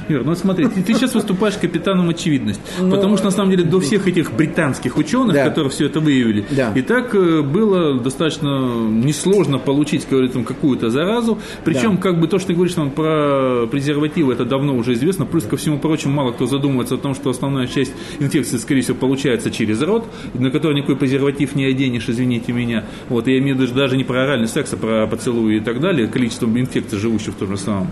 Ир, 0.09 0.23
ну 0.23 0.35
смотри, 0.35 0.67
ты, 0.67 0.81
ты 0.81 0.93
сейчас 0.93 1.13
выступаешь 1.13 1.55
капитаном 1.55 2.09
очевидность. 2.09 2.61
Но... 2.79 2.87
Ну, 2.87 2.95
потому 2.95 3.17
что 3.17 3.25
на 3.25 3.31
самом 3.31 3.51
деле 3.51 3.63
до 3.63 3.79
всех 3.79 4.07
этих 4.07 4.33
британских 4.33 4.97
ученых, 4.97 5.33
да. 5.33 5.45
которые 5.45 5.69
все 5.69 5.85
это 5.85 5.99
выявили, 5.99 6.45
да. 6.51 6.71
и 6.73 6.81
так 6.81 7.13
э, 7.15 7.41
было 7.41 7.99
достаточно 7.99 8.47
несложно 8.89 9.59
получить, 9.59 10.07
говорится, 10.09 10.41
какую-то 10.43 10.89
заразу. 10.89 11.39
Причем, 11.63 11.95
да. 11.95 12.01
как 12.01 12.19
бы 12.19 12.27
то, 12.27 12.39
что 12.39 12.47
ты 12.49 12.53
говоришь 12.53 12.75
нам 12.75 12.91
про 12.91 13.67
презервативы, 13.67 14.33
это 14.33 14.45
давно 14.45 14.75
уже 14.75 14.93
известно. 14.93 15.25
Плюс 15.25 15.43
ко 15.43 15.57
всему 15.57 15.79
прочему, 15.79 16.13
мало 16.13 16.31
кто 16.31 16.45
задумывается 16.45 16.95
о 16.95 16.97
том, 16.97 17.15
что 17.15 17.29
основная 17.29 17.67
часть 17.67 17.93
инфекции, 18.19 18.57
скорее 18.57 18.81
всего, 18.81 18.97
получается 18.97 19.51
через 19.51 19.81
рот, 19.81 20.05
на 20.33 20.51
который 20.51 20.75
никакой 20.75 20.95
презерватив 20.95 21.55
не 21.55 21.65
оденешь, 21.65 22.07
извините 22.07 22.51
меня. 22.51 22.85
Вот, 23.09 23.27
я 23.27 23.37
имею 23.39 23.57
в 23.57 23.61
виду 23.61 23.73
даже 23.73 23.97
не 23.97 24.03
про 24.03 24.23
оральный 24.23 24.47
секс, 24.47 24.73
а 24.73 24.77
про 24.77 25.07
поцелуи 25.07 25.57
и 25.57 25.59
так 25.59 25.79
далее, 25.79 26.07
количество 26.07 26.45
инфекций, 26.47 26.97
живущих 26.97 27.33
в 27.33 27.37
том 27.37 27.49
же 27.49 27.57
самом 27.57 27.87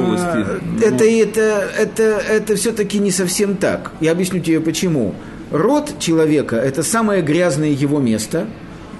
ротовой 0.00 0.16
полости 0.16 0.84
это, 0.84 1.04
это, 1.04 1.70
это, 1.76 2.02
это 2.02 2.56
все-таки 2.56 2.98
не 2.98 3.10
совсем 3.10 3.56
так. 3.56 3.92
Я 4.00 4.12
объясню 4.12 4.40
тебе 4.40 4.60
почему. 4.60 5.14
Рот 5.50 5.98
человека– 5.98 6.56
это 6.56 6.82
самое 6.82 7.22
грязное 7.22 7.70
его 7.70 7.98
место, 7.98 8.46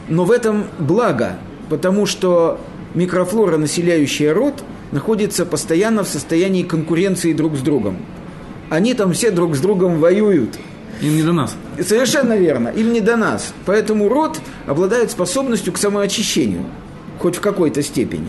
но 0.08 0.24
в 0.24 0.30
этом 0.30 0.64
благо, 0.78 1.36
потому 1.68 2.06
что 2.06 2.60
микрофлора, 2.94 3.56
населяющая 3.56 4.34
рот, 4.34 4.64
находится 4.90 5.46
постоянно 5.46 6.02
в 6.02 6.08
состоянии 6.08 6.64
конкуренции 6.64 7.32
друг 7.32 7.56
с 7.56 7.60
другом. 7.60 7.98
Они 8.68 8.94
там 8.94 9.12
все 9.12 9.30
друг 9.30 9.56
с 9.56 9.60
другом 9.60 10.00
воюют. 10.00 10.58
Им 11.00 11.16
не 11.16 11.22
до 11.22 11.32
нас. 11.32 11.56
Совершенно 11.80 12.36
верно, 12.36 12.68
им 12.68 12.92
не 12.92 13.00
до 13.00 13.16
нас. 13.16 13.54
Поэтому 13.64 14.08
рот 14.08 14.40
обладает 14.66 15.10
способностью 15.10 15.72
к 15.72 15.78
самоочищению, 15.78 16.64
хоть 17.18 17.36
в 17.36 17.40
какой-то 17.40 17.82
степени. 17.82 18.28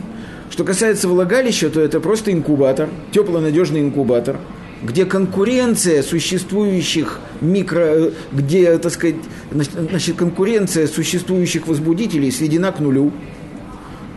Что 0.51 0.65
касается 0.65 1.08
влагалища, 1.08 1.70
то 1.70 1.79
это 1.79 2.01
просто 2.01 2.34
инкубатор, 2.34 2.89
теплонадежный 3.13 3.79
инкубатор, 3.79 4.38
где 4.84 5.05
конкуренция 5.05 6.03
существующих 6.03 7.22
микро, 7.39 8.12
где, 8.34 8.77
так 8.77 8.91
сказать, 8.91 9.15
значит, 9.50 10.17
конкуренция 10.17 10.88
существующих 10.88 11.67
возбудителей 11.67 12.29
сведена 12.34 12.74
к 12.74 12.81
нулю. 12.81 13.13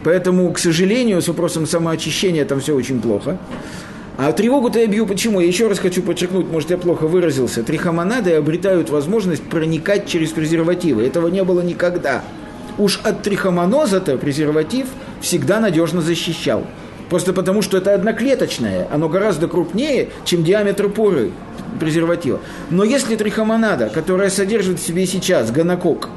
Поэтому, 0.03 0.53
к 0.53 0.59
сожалению, 0.59 1.23
с 1.23 1.29
вопросом 1.29 1.69
самоочищения 1.69 2.45
там 2.45 2.59
все 2.59 2.75
очень 2.75 3.01
плохо. 3.01 3.39
А 4.19 4.33
тревогу-то 4.33 4.81
я 4.81 4.89
бью 4.89 5.07
почему? 5.07 5.39
Я 5.39 5.47
еще 5.47 5.69
раз 5.69 5.79
хочу 5.79 6.03
подчеркнуть, 6.03 6.51
может, 6.51 6.69
я 6.71 6.79
плохо 6.79 7.07
выразился. 7.07 7.63
Трихомонады 7.63 8.33
обретают 8.33 8.91
возможность 8.91 9.45
проникать 9.45 10.09
через 10.09 10.31
презервативы. 10.31 11.07
Этого 11.07 11.29
не 11.29 11.45
было 11.45 11.61
никогда. 11.61 12.25
Уж 12.77 13.01
от 13.05 13.23
трихомоноза-то 13.23 14.19
презерватив 14.19 14.89
всегда 15.25 15.59
надежно 15.59 16.01
защищал. 16.01 16.65
Просто 17.09 17.33
потому, 17.33 17.63
что 17.63 17.77
это 17.77 17.95
одноклеточное, 17.95 18.87
оно 18.93 19.09
гораздо 19.09 19.49
крупнее, 19.49 20.09
чем 20.25 20.45
диаметр 20.45 20.89
поры 20.89 21.33
презерватива. 21.81 22.41
Но 22.71 22.85
если 22.85 23.17
трихомонада, 23.17 23.89
которая 23.89 24.31
содержит 24.31 24.79
в 24.79 24.87
себе 24.87 25.07
сейчас 25.07 25.51
гонокок, 25.51 26.09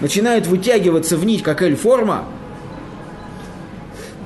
начинает 0.00 0.46
вытягиваться 0.46 1.16
в 1.16 1.24
нить, 1.24 1.42
как 1.42 1.62
L-форма, 1.62 2.24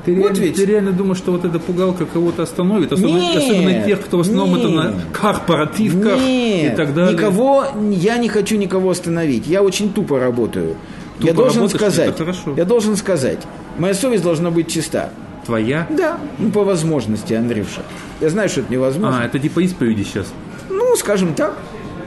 ты, 0.04 0.14
вот 0.14 0.22
реально, 0.22 0.38
ведь. 0.38 0.56
ты 0.56 0.64
реально 0.64 0.92
думаешь, 0.92 1.18
что 1.18 1.32
вот 1.32 1.44
эта 1.44 1.58
пугалка 1.58 2.06
кого-то 2.06 2.42
остановит? 2.42 2.92
Особенно, 2.92 3.18
нет, 3.18 3.36
особенно 3.36 3.84
тех, 3.84 4.00
кто 4.00 4.18
в 4.18 4.20
основном 4.20 4.54
нет, 4.54 4.58
это 4.60 4.68
на 4.68 4.94
корпоративках 5.12 6.18
нет, 6.18 6.72
и 6.72 6.76
так 6.76 6.94
далее. 6.94 7.14
Никого, 7.14 7.66
я 7.90 8.16
не 8.16 8.28
хочу 8.28 8.56
никого 8.56 8.90
остановить. 8.90 9.46
Я 9.46 9.62
очень 9.62 9.92
тупо 9.92 10.18
работаю 10.18 10.76
я 11.20 11.32
должен 11.34 11.68
сказать, 11.68 12.14
я 12.56 12.64
должен 12.64 12.96
сказать, 12.96 13.38
моя 13.78 13.94
совесть 13.94 14.22
должна 14.22 14.50
быть 14.50 14.70
чиста. 14.70 15.10
Твоя? 15.46 15.86
Да, 15.88 16.18
ну 16.38 16.50
по 16.50 16.62
возможности, 16.62 17.32
Андрюша. 17.32 17.82
Я 18.20 18.28
знаю, 18.28 18.48
что 18.48 18.60
это 18.60 18.72
невозможно. 18.72 19.22
А, 19.22 19.24
это 19.24 19.38
типа 19.38 19.64
исповеди 19.64 20.02
сейчас? 20.02 20.26
Ну, 20.68 20.94
скажем 20.96 21.34
так. 21.34 21.56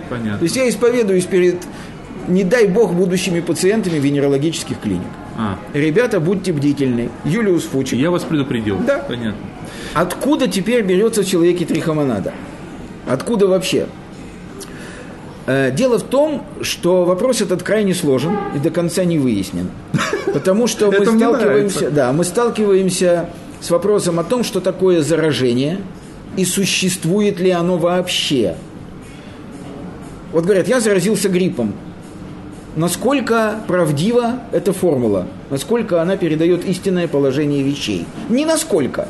Понятно. 0.09 0.37
То 0.37 0.43
есть 0.43 0.55
я 0.55 0.69
исповедуюсь 0.69 1.25
перед, 1.25 1.55
не 2.27 2.43
дай 2.43 2.67
бог, 2.67 2.93
будущими 2.93 3.39
пациентами 3.39 3.97
венерологических 3.97 4.79
клиник. 4.79 5.07
А. 5.37 5.57
Ребята, 5.73 6.19
будьте 6.19 6.53
бдительны. 6.53 7.09
Юлиус 7.23 7.63
Фучик. 7.63 7.97
Я 7.97 8.11
вас 8.11 8.23
предупредил. 8.23 8.77
Да. 8.85 8.99
Понятно. 8.99 9.41
Откуда 9.93 10.47
теперь 10.47 10.83
берется 10.83 11.23
в 11.23 11.25
человеке 11.25 11.65
трихомонада? 11.65 12.33
Откуда 13.07 13.47
вообще? 13.47 13.87
Э, 15.51 15.71
дело 15.71 15.99
в 15.99 16.03
том, 16.03 16.43
что 16.61 17.03
вопрос 17.03 17.41
этот 17.41 17.61
крайне 17.61 17.93
сложен 17.93 18.37
и 18.55 18.59
до 18.59 18.69
конца 18.69 19.03
не 19.03 19.19
выяснен. 19.19 19.69
Потому 20.33 20.67
что 20.67 20.89
мы 20.89 21.05
сталкиваемся, 21.05 21.91
да, 21.91 22.13
мы 22.13 22.23
сталкиваемся 22.23 23.29
с 23.59 23.69
вопросом 23.69 24.19
о 24.19 24.23
том, 24.23 24.45
что 24.45 24.61
такое 24.61 25.01
заражение 25.01 25.79
и 26.37 26.45
существует 26.45 27.41
ли 27.41 27.49
оно 27.49 27.77
вообще. 27.77 28.55
Вот 30.31 30.45
говорят, 30.45 30.69
я 30.69 30.79
заразился 30.79 31.27
гриппом. 31.27 31.73
Насколько 32.77 33.59
правдива 33.67 34.39
эта 34.53 34.71
формула? 34.71 35.27
Насколько 35.49 36.01
она 36.01 36.15
передает 36.15 36.63
истинное 36.63 37.09
положение 37.09 37.61
вещей? 37.61 38.05
Не 38.29 38.45
насколько. 38.45 39.09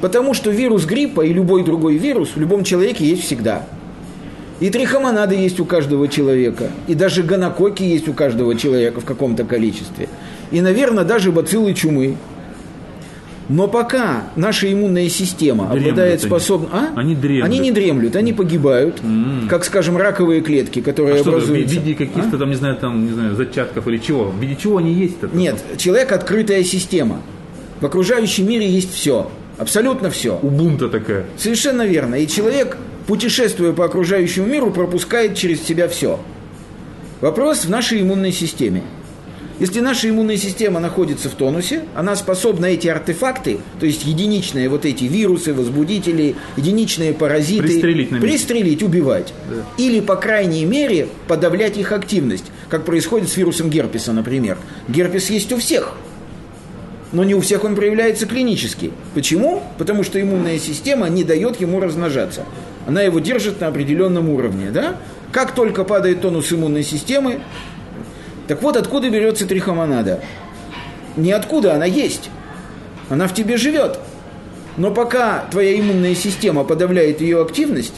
Потому 0.00 0.32
что 0.32 0.50
вирус 0.50 0.86
гриппа 0.86 1.20
и 1.20 1.34
любой 1.34 1.62
другой 1.62 1.98
вирус 1.98 2.30
в 2.34 2.40
любом 2.40 2.64
человеке 2.64 3.04
есть 3.04 3.24
всегда– 3.24 3.66
и 4.62 4.70
трихомонады 4.70 5.34
есть 5.34 5.58
у 5.58 5.64
каждого 5.64 6.06
человека. 6.06 6.70
И 6.86 6.94
даже 6.94 7.24
гонококи 7.24 7.82
есть 7.82 8.06
у 8.06 8.12
каждого 8.12 8.54
человека 8.54 9.00
в 9.00 9.04
каком-то 9.04 9.42
количестве. 9.42 10.08
И, 10.52 10.60
наверное, 10.60 11.02
даже 11.02 11.32
бациллы 11.32 11.74
чумы. 11.74 12.14
Но 13.48 13.66
пока 13.66 14.28
наша 14.36 14.72
иммунная 14.72 15.08
система 15.08 15.66
дремлют 15.66 15.90
обладает 15.90 16.22
способностью... 16.22 16.78
А? 16.78 17.00
Они 17.00 17.16
дремлют. 17.16 17.44
Они 17.44 17.58
не 17.58 17.72
дремлют, 17.72 18.14
они 18.14 18.32
погибают, 18.32 19.00
mm. 19.02 19.48
как, 19.48 19.64
скажем, 19.64 19.96
раковые 19.96 20.42
клетки, 20.42 20.80
которые 20.80 21.16
а 21.16 21.20
образуются. 21.22 21.68
Что, 21.68 21.80
в 21.80 21.84
виде 21.84 21.94
каких-то 21.96 22.36
а? 22.36 22.38
там, 22.38 22.48
не 22.48 22.54
знаю, 22.54 22.76
там, 22.76 23.04
не 23.04 23.12
знаю, 23.12 23.34
зачатков 23.34 23.88
или 23.88 23.98
чего? 23.98 24.26
В 24.26 24.38
виде 24.38 24.54
чего 24.54 24.76
они 24.76 24.92
есть? 24.92 25.16
-то? 25.20 25.36
Нет, 25.36 25.56
человек 25.76 26.12
открытая 26.12 26.62
система. 26.62 27.20
В 27.80 27.86
окружающем 27.86 28.48
мире 28.48 28.70
есть 28.70 28.94
все. 28.94 29.28
Абсолютно 29.58 30.08
все. 30.08 30.38
Убунта 30.40 30.88
такая. 30.88 31.26
Совершенно 31.36 31.84
верно. 31.84 32.14
И 32.14 32.28
человек 32.28 32.76
путешествуя 33.06 33.72
по 33.72 33.84
окружающему 33.84 34.46
миру, 34.46 34.70
пропускает 34.70 35.36
через 35.36 35.62
себя 35.62 35.88
все. 35.88 36.20
Вопрос 37.20 37.64
в 37.64 37.70
нашей 37.70 38.02
иммунной 38.02 38.32
системе. 38.32 38.82
Если 39.60 39.78
наша 39.78 40.10
иммунная 40.10 40.38
система 40.38 40.80
находится 40.80 41.28
в 41.28 41.34
тонусе, 41.34 41.84
она 41.94 42.16
способна 42.16 42.66
эти 42.66 42.88
артефакты, 42.88 43.58
то 43.78 43.86
есть 43.86 44.04
единичные 44.04 44.68
вот 44.68 44.84
эти 44.84 45.04
вирусы, 45.04 45.54
возбудители, 45.54 46.34
единичные 46.56 47.12
паразиты, 47.12 47.62
пристрелить, 47.62 48.08
пристрелить 48.08 48.82
убивать. 48.82 49.32
Да. 49.48 49.62
Или, 49.78 50.00
по 50.00 50.16
крайней 50.16 50.64
мере, 50.64 51.06
подавлять 51.28 51.76
их 51.76 51.92
активность, 51.92 52.46
как 52.68 52.84
происходит 52.84 53.28
с 53.28 53.36
вирусом 53.36 53.70
герпеса, 53.70 54.12
например. 54.12 54.58
Герпес 54.88 55.30
есть 55.30 55.52
у 55.52 55.58
всех, 55.58 55.94
но 57.12 57.22
не 57.22 57.36
у 57.36 57.40
всех 57.40 57.62
он 57.62 57.76
проявляется 57.76 58.26
клинически. 58.26 58.90
Почему? 59.14 59.62
Потому 59.78 60.02
что 60.02 60.20
иммунная 60.20 60.58
система 60.58 61.08
не 61.08 61.22
дает 61.22 61.60
ему 61.60 61.78
размножаться 61.78 62.44
она 62.86 63.02
его 63.02 63.20
держит 63.20 63.60
на 63.60 63.68
определенном 63.68 64.28
уровне, 64.28 64.70
да? 64.70 64.96
Как 65.30 65.54
только 65.54 65.84
падает 65.84 66.20
тонус 66.20 66.52
иммунной 66.52 66.82
системы, 66.82 67.40
так 68.48 68.62
вот 68.62 68.76
откуда 68.76 69.08
берется 69.08 69.46
трихомонада. 69.46 70.20
Ниоткуда 71.16 71.74
она 71.74 71.84
есть. 71.84 72.30
Она 73.08 73.28
в 73.28 73.34
тебе 73.34 73.56
живет. 73.56 73.98
Но 74.76 74.90
пока 74.90 75.44
твоя 75.50 75.78
иммунная 75.78 76.14
система 76.14 76.64
подавляет 76.64 77.20
ее 77.20 77.42
активность, 77.42 77.94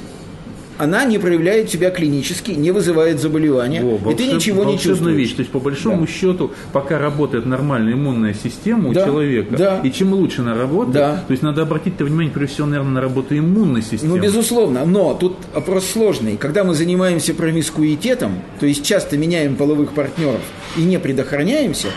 она 0.79 1.05
не 1.05 1.19
проявляет 1.19 1.71
себя 1.71 1.91
клинически, 1.91 2.53
не 2.53 2.71
вызывает 2.71 3.21
заболевания, 3.21 3.83
Во, 3.83 4.11
и 4.11 4.15
ты 4.15 4.27
ничего 4.27 4.65
не 4.65 4.79
чувствуешь. 4.79 5.17
вещь. 5.17 5.33
То 5.35 5.41
есть, 5.41 5.51
по 5.51 5.61
большому 5.61 6.07
да. 6.07 6.13
счету, 6.13 6.53
пока 6.73 6.99
работает 6.99 7.47
нормальная 7.47 7.93
иммунная 7.93 8.35
система 8.35 8.93
да. 8.93 9.03
у 9.03 9.07
человека, 9.07 9.57
да. 9.57 9.81
и 9.83 9.91
чем 9.91 10.13
лучше 10.15 10.41
она 10.41 10.55
работает, 10.55 10.95
да. 10.95 11.25
то 11.27 11.31
есть 11.31 11.43
надо 11.43 11.63
обратить 11.63 11.99
внимание, 12.01 12.33
прежде 12.33 12.55
всего, 12.55 12.67
наверное, 12.67 12.95
на 12.95 13.01
работу 13.01 13.37
иммунной 13.37 13.83
системы. 13.83 14.17
Ну, 14.17 14.23
безусловно, 14.23 14.85
но 14.85 15.15
тут 15.15 15.37
вопрос 15.55 15.87
сложный. 15.87 16.37
Когда 16.37 16.65
мы 16.65 16.75
занимаемся 16.75 17.35
промискуитетом, 17.35 18.41
то 18.59 18.67
есть 18.67 18.85
часто 18.85 19.17
меняем 19.17 19.57
половых 19.57 19.93
партнеров 19.93 20.41
и 20.77 20.83
не 20.83 20.99
предохраняемся, 20.99 21.89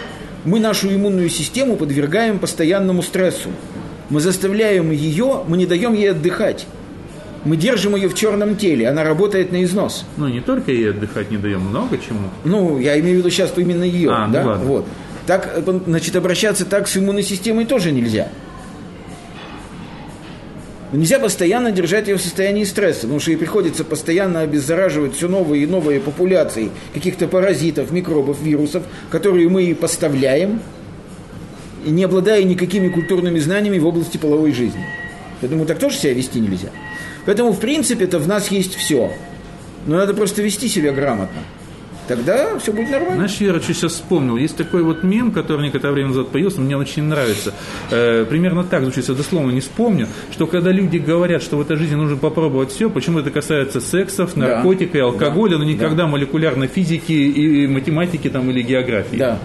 мы 0.46 0.60
нашу 0.60 0.93
иммунную 0.93 1.29
систему 1.29 1.75
подвергаем 1.75 2.39
постоянному 2.39 3.01
стрессу. 3.01 3.50
Мы 4.10 4.22
заставляем 4.22 4.91
ее, 4.91 5.43
мы 5.48 5.57
не 5.57 5.65
даем 5.65 5.93
ей 5.93 6.12
отдыхать 6.12 6.65
мы 7.48 7.58
держим 7.58 7.96
ее 7.96 8.10
в 8.10 8.13
черном 8.13 8.58
теле, 8.58 8.88
она 8.88 9.04
работает 9.04 9.51
на 9.51 9.63
износ. 9.63 10.06
Ну, 10.18 10.27
не 10.27 10.42
только 10.42 10.72
ей 10.72 10.92
отдыхать 10.92 11.32
не 11.32 11.38
даем, 11.38 11.62
много 11.62 11.98
чему. 11.98 12.30
Ну, 12.44 12.77
я 12.77 13.00
имею 13.00 13.16
в 13.16 13.20
виду 13.20 13.30
сейчас 13.30 13.54
именно 13.56 13.84
ее, 13.84 14.12
а, 14.12 14.27
ну 14.27 14.34
да? 14.34 14.44
Ну, 14.44 14.50
ладно. 14.50 14.66
Вот. 14.66 14.86
Так, 15.25 15.63
значит, 15.86 16.16
обращаться 16.16 16.66
так 16.66 16.88
с 16.88 16.98
иммунной 16.98 17.24
системой 17.24 17.66
тоже 17.66 17.92
нельзя. 17.92 18.30
Нельзя 20.94 21.20
постоянно 21.20 21.72
держать 21.72 22.08
ее 22.08 22.16
в 22.18 22.22
состоянии 22.22 22.63
стресса, 22.63 23.01
потому 23.01 23.20
что 23.20 23.32
ей 23.32 23.38
приходится 23.38 23.84
постоянно 23.84 24.39
обеззараживать 24.42 25.16
все 25.16 25.27
новые 25.27 25.63
и 25.63 25.66
новые 25.66 26.00
популяции 26.00 26.70
каких-то 26.94 27.27
паразитов, 27.27 27.92
микробов, 27.92 28.42
вирусов, 28.42 28.84
которые 29.10 29.50
мы 29.50 29.63
ей 29.63 29.75
поставляем, 29.75 30.62
не 31.86 32.06
обладая 32.06 32.44
никакими 32.44 32.88
культурными 32.88 33.39
знаниями 33.39 33.80
в 33.80 33.86
области 33.86 34.18
половой 34.18 34.54
жизни. 34.54 34.86
Я 35.41 35.48
думаю, 35.48 35.67
так 35.67 35.79
тоже 35.79 35.98
себя 35.98 36.13
вести 36.13 36.39
нельзя. 36.39 36.70
Поэтому, 37.25 37.51
в 37.51 37.60
принципе, 37.60 38.06
это 38.06 38.20
в 38.20 38.27
нас 38.27 38.50
есть 38.50 38.75
все. 38.75 39.12
Но 39.86 39.98
надо 39.98 40.13
просто 40.13 40.41
вести 40.41 40.67
себя 40.67 40.91
грамотно. 40.91 41.41
Тогда 42.08 42.58
все 42.60 42.72
будет 42.72 42.89
нормально. 42.89 43.27
Знаешь, 43.27 43.38
я 43.39 43.62
что 43.62 43.74
сейчас 43.74 43.94
вспомнил. 43.94 44.38
Есть 44.38 44.56
такой 44.56 44.82
вот 44.82 45.03
мем, 45.03 45.32
который 45.32 45.63
некоторое 45.65 45.94
время 45.94 46.10
назад 46.10 46.29
появился, 46.29 46.62
мне 46.62 46.77
очень 46.77 47.03
нравится. 47.03 47.53
Э, 47.91 48.25
примерно 48.25 48.63
так 48.63 48.84
звучит, 48.84 49.10
я 49.10 49.13
дословно 49.15 49.51
не 49.51 49.60
вспомню, 49.60 50.08
что 50.32 50.48
когда 50.48 50.72
люди 50.72 50.98
говорят, 50.98 51.44
что 51.44 51.58
в 51.58 51.62
этой 51.62 51.75
жизни 51.75 51.96
нужно 51.96 52.15
попробовать 52.15 52.72
все, 52.72 52.89
почему 52.89 53.20
это 53.20 53.29
касается 53.29 53.82
сексов, 53.82 54.38
наркотика 54.38 54.98
и 54.98 55.01
алкоголя, 55.01 55.53
да. 55.53 55.58
но 55.60 55.63
никогда 55.65 56.03
да. 56.03 56.08
молекулярной 56.08 56.67
физики 56.67 57.12
и 57.12 57.67
математики 57.67 58.29
там, 58.29 58.50
или 58.51 58.62
географии. 58.62 59.17
Да. 59.17 59.39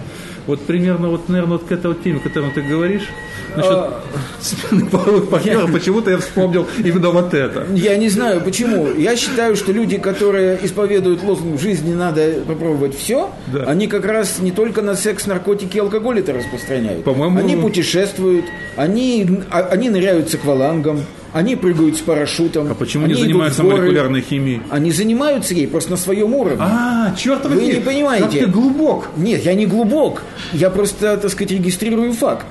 Вот 0.47 0.61
примерно, 0.61 1.09
вот, 1.09 1.29
наверное, 1.29 1.53
вот 1.53 1.65
к 1.65 1.71
этой 1.71 1.87
вот 1.87 2.03
теме, 2.03 2.17
о 2.17 2.19
которой 2.19 2.51
ты 2.51 2.61
говоришь, 2.61 3.07
насчет 3.55 3.71
а... 3.71 4.01
смены 4.41 4.85
половых 4.87 5.29
партнеров, 5.29 5.71
почему-то 5.71 6.11
я 6.11 6.17
вспомнил 6.17 6.67
именно 6.77 7.09
вот 7.09 7.33
это. 7.33 7.65
Я 7.73 7.97
не 7.97 8.09
знаю, 8.09 8.41
почему. 8.41 8.87
Я 8.97 9.15
считаю, 9.15 9.55
что 9.55 9.71
люди, 9.71 9.97
которые 9.97 10.59
исповедуют 10.63 11.23
лозунг 11.23 11.59
«в 11.59 11.61
жизни 11.61 11.93
надо 11.93 12.41
попробовать 12.47 12.97
все», 12.97 13.29
да. 13.47 13.63
они 13.63 13.87
как 13.87 14.05
раз 14.05 14.39
не 14.39 14.51
только 14.51 14.81
на 14.81 14.95
секс, 14.95 15.25
наркотики 15.27 15.77
и 15.77 15.79
алкоголь 15.79 16.19
это 16.19 16.33
распространяют. 16.33 17.03
По-моему... 17.03 17.39
Они 17.39 17.55
путешествуют, 17.55 18.45
они, 18.75 19.41
а, 19.49 19.61
они 19.71 19.89
ныряют 19.89 20.29
с 20.29 20.35
аквалангом, 20.35 21.01
они 21.33 21.55
прыгают 21.55 21.97
с 21.97 21.99
парашютом. 21.99 22.71
А 22.71 22.75
почему 22.75 23.05
они 23.05 23.15
не 23.15 23.19
занимаются 23.19 23.63
молекулярной 23.63 24.21
химией? 24.21 24.61
Они 24.69 24.91
занимаются 24.91 25.53
ей 25.53 25.67
просто 25.67 25.91
на 25.91 25.97
своем 25.97 26.33
уровне. 26.33 26.61
А, 26.61 27.13
черт 27.17 27.45
Вы 27.45 27.65
не 27.65 27.81
понимаете. 27.81 28.23
Как 28.25 28.31
ты 28.31 28.45
глубок. 28.47 29.09
Нет, 29.17 29.43
я 29.43 29.55
не 29.55 29.65
глубок. 29.65 30.21
Я 30.53 30.69
просто, 30.69 31.17
так 31.17 31.31
сказать, 31.31 31.51
регистрирую 31.51 32.13
факт. 32.13 32.45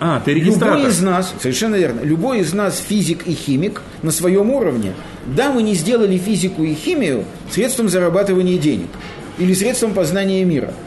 А, 0.00 0.22
ты 0.24 0.32
регистратор. 0.32 0.76
Любой 0.76 0.90
из 0.90 1.00
нас, 1.00 1.34
совершенно 1.40 1.74
верно, 1.74 2.00
любой 2.02 2.40
из 2.40 2.52
нас 2.52 2.78
физик 2.78 3.26
и 3.26 3.32
химик 3.32 3.82
на 4.02 4.12
своем 4.12 4.50
уровне. 4.50 4.92
Да, 5.26 5.50
мы 5.50 5.62
не 5.62 5.74
сделали 5.74 6.16
физику 6.16 6.62
и 6.62 6.74
химию 6.74 7.24
средством 7.50 7.88
зарабатывания 7.88 8.58
денег 8.58 8.88
или 9.38 9.52
средством 9.54 9.94
познания 9.94 10.44
мира– 10.44 10.72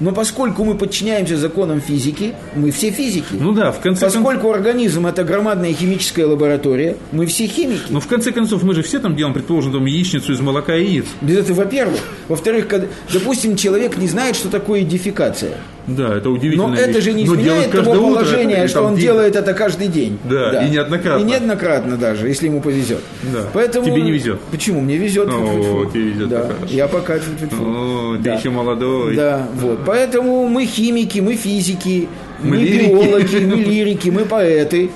но 0.00 0.12
поскольку 0.12 0.64
мы 0.64 0.74
подчиняемся 0.74 1.36
законам 1.36 1.80
физики, 1.80 2.34
мы 2.54 2.70
все 2.70 2.90
физики. 2.90 3.34
Ну 3.38 3.52
да, 3.52 3.72
в 3.72 3.80
конце 3.80 4.06
Поскольку 4.06 4.48
концов... 4.48 4.56
организм 4.56 5.06
это 5.06 5.24
громадная 5.24 5.72
химическая 5.72 6.26
лаборатория, 6.26 6.96
мы 7.12 7.26
все 7.26 7.46
химики. 7.46 7.84
Ну 7.88 8.00
в 8.00 8.06
конце 8.06 8.32
концов 8.32 8.62
мы 8.62 8.74
же 8.74 8.82
все 8.82 8.98
там 8.98 9.16
делаем, 9.16 9.34
предположим, 9.34 9.72
там 9.72 9.86
яичницу 9.86 10.32
из 10.32 10.40
молока 10.40 10.76
и 10.76 10.84
яиц. 10.84 11.06
Без 11.20 11.38
этого, 11.38 11.58
во-первых. 11.58 12.00
Во-вторых, 12.28 12.68
когда, 12.68 12.86
допустим, 13.12 13.56
человек 13.56 13.96
не 13.96 14.08
знает, 14.08 14.36
что 14.36 14.48
такое 14.48 14.82
дефекация. 14.82 15.58
Да, 15.86 16.16
это 16.16 16.30
удивительно. 16.30 16.68
Но 16.68 16.74
вещь. 16.74 16.82
это 16.82 17.00
же 17.00 17.12
не 17.12 17.24
изменяет 17.24 17.70
того 17.70 17.92
положения, 17.94 18.56
это, 18.56 18.68
что 18.68 18.82
он 18.82 18.94
день. 18.94 19.04
делает 19.04 19.36
это 19.36 19.54
каждый 19.54 19.88
день. 19.88 20.18
Да, 20.24 20.52
да, 20.52 20.66
и 20.66 20.70
неоднократно. 20.70 21.22
И 21.22 21.24
неоднократно 21.24 21.96
даже, 21.96 22.28
если 22.28 22.46
ему 22.46 22.60
повезет. 22.60 23.00
Да. 23.32 23.44
Поэтому... 23.52 23.86
Тебе 23.86 24.02
не 24.02 24.10
везет. 24.10 24.40
Почему? 24.50 24.80
Мне 24.80 24.96
везет. 24.96 25.28
О, 25.28 25.88
тебе 25.92 26.02
везет. 26.10 26.28
Да. 26.28 26.48
Я 26.68 26.88
пока... 26.88 27.14
О, 27.14 28.16
да. 28.18 28.22
ты 28.22 28.38
еще 28.38 28.50
молодой. 28.50 29.14
Да, 29.14 29.46
вот. 29.54 29.80
Поэтому 29.86 30.48
мы 30.48 30.66
химики, 30.66 31.20
мы 31.20 31.36
физики, 31.36 32.08
мы, 32.42 32.50
мы 32.50 32.56
лирики. 32.56 32.90
биологи, 32.90 33.44
мы 33.44 33.56
лирики, 33.56 34.08
мы 34.10 34.24
поэты. 34.24 34.90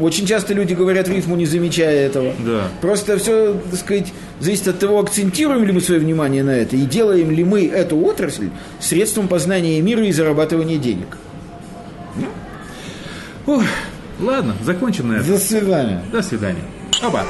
Очень 0.00 0.26
часто 0.26 0.54
люди 0.54 0.74
говорят 0.74 1.08
рифму, 1.08 1.36
не 1.36 1.46
замечая 1.46 2.06
этого. 2.06 2.32
Да. 2.38 2.68
Просто 2.80 3.18
все, 3.18 3.54
так 3.70 3.78
сказать, 3.78 4.12
зависит 4.40 4.68
от 4.68 4.78
того, 4.78 4.98
акцентируем 4.98 5.64
ли 5.64 5.72
мы 5.72 5.80
свое 5.80 6.00
внимание 6.00 6.42
на 6.42 6.50
это 6.50 6.76
и 6.76 6.82
делаем 6.82 7.30
ли 7.30 7.44
мы 7.44 7.66
эту 7.66 7.98
отрасль 7.98 8.48
средством 8.80 9.28
познания 9.28 9.80
мира 9.80 10.04
и 10.06 10.12
зарабатывания 10.12 10.78
денег. 10.78 11.18
Ох, 13.46 13.62
ладно, 14.20 14.54
закончим 14.62 15.08
на 15.08 15.14
этом. 15.14 15.26
До 15.32 15.38
свидания. 15.38 16.02
До 16.12 16.22
свидания. 16.22 16.62
Оба. 17.02 17.24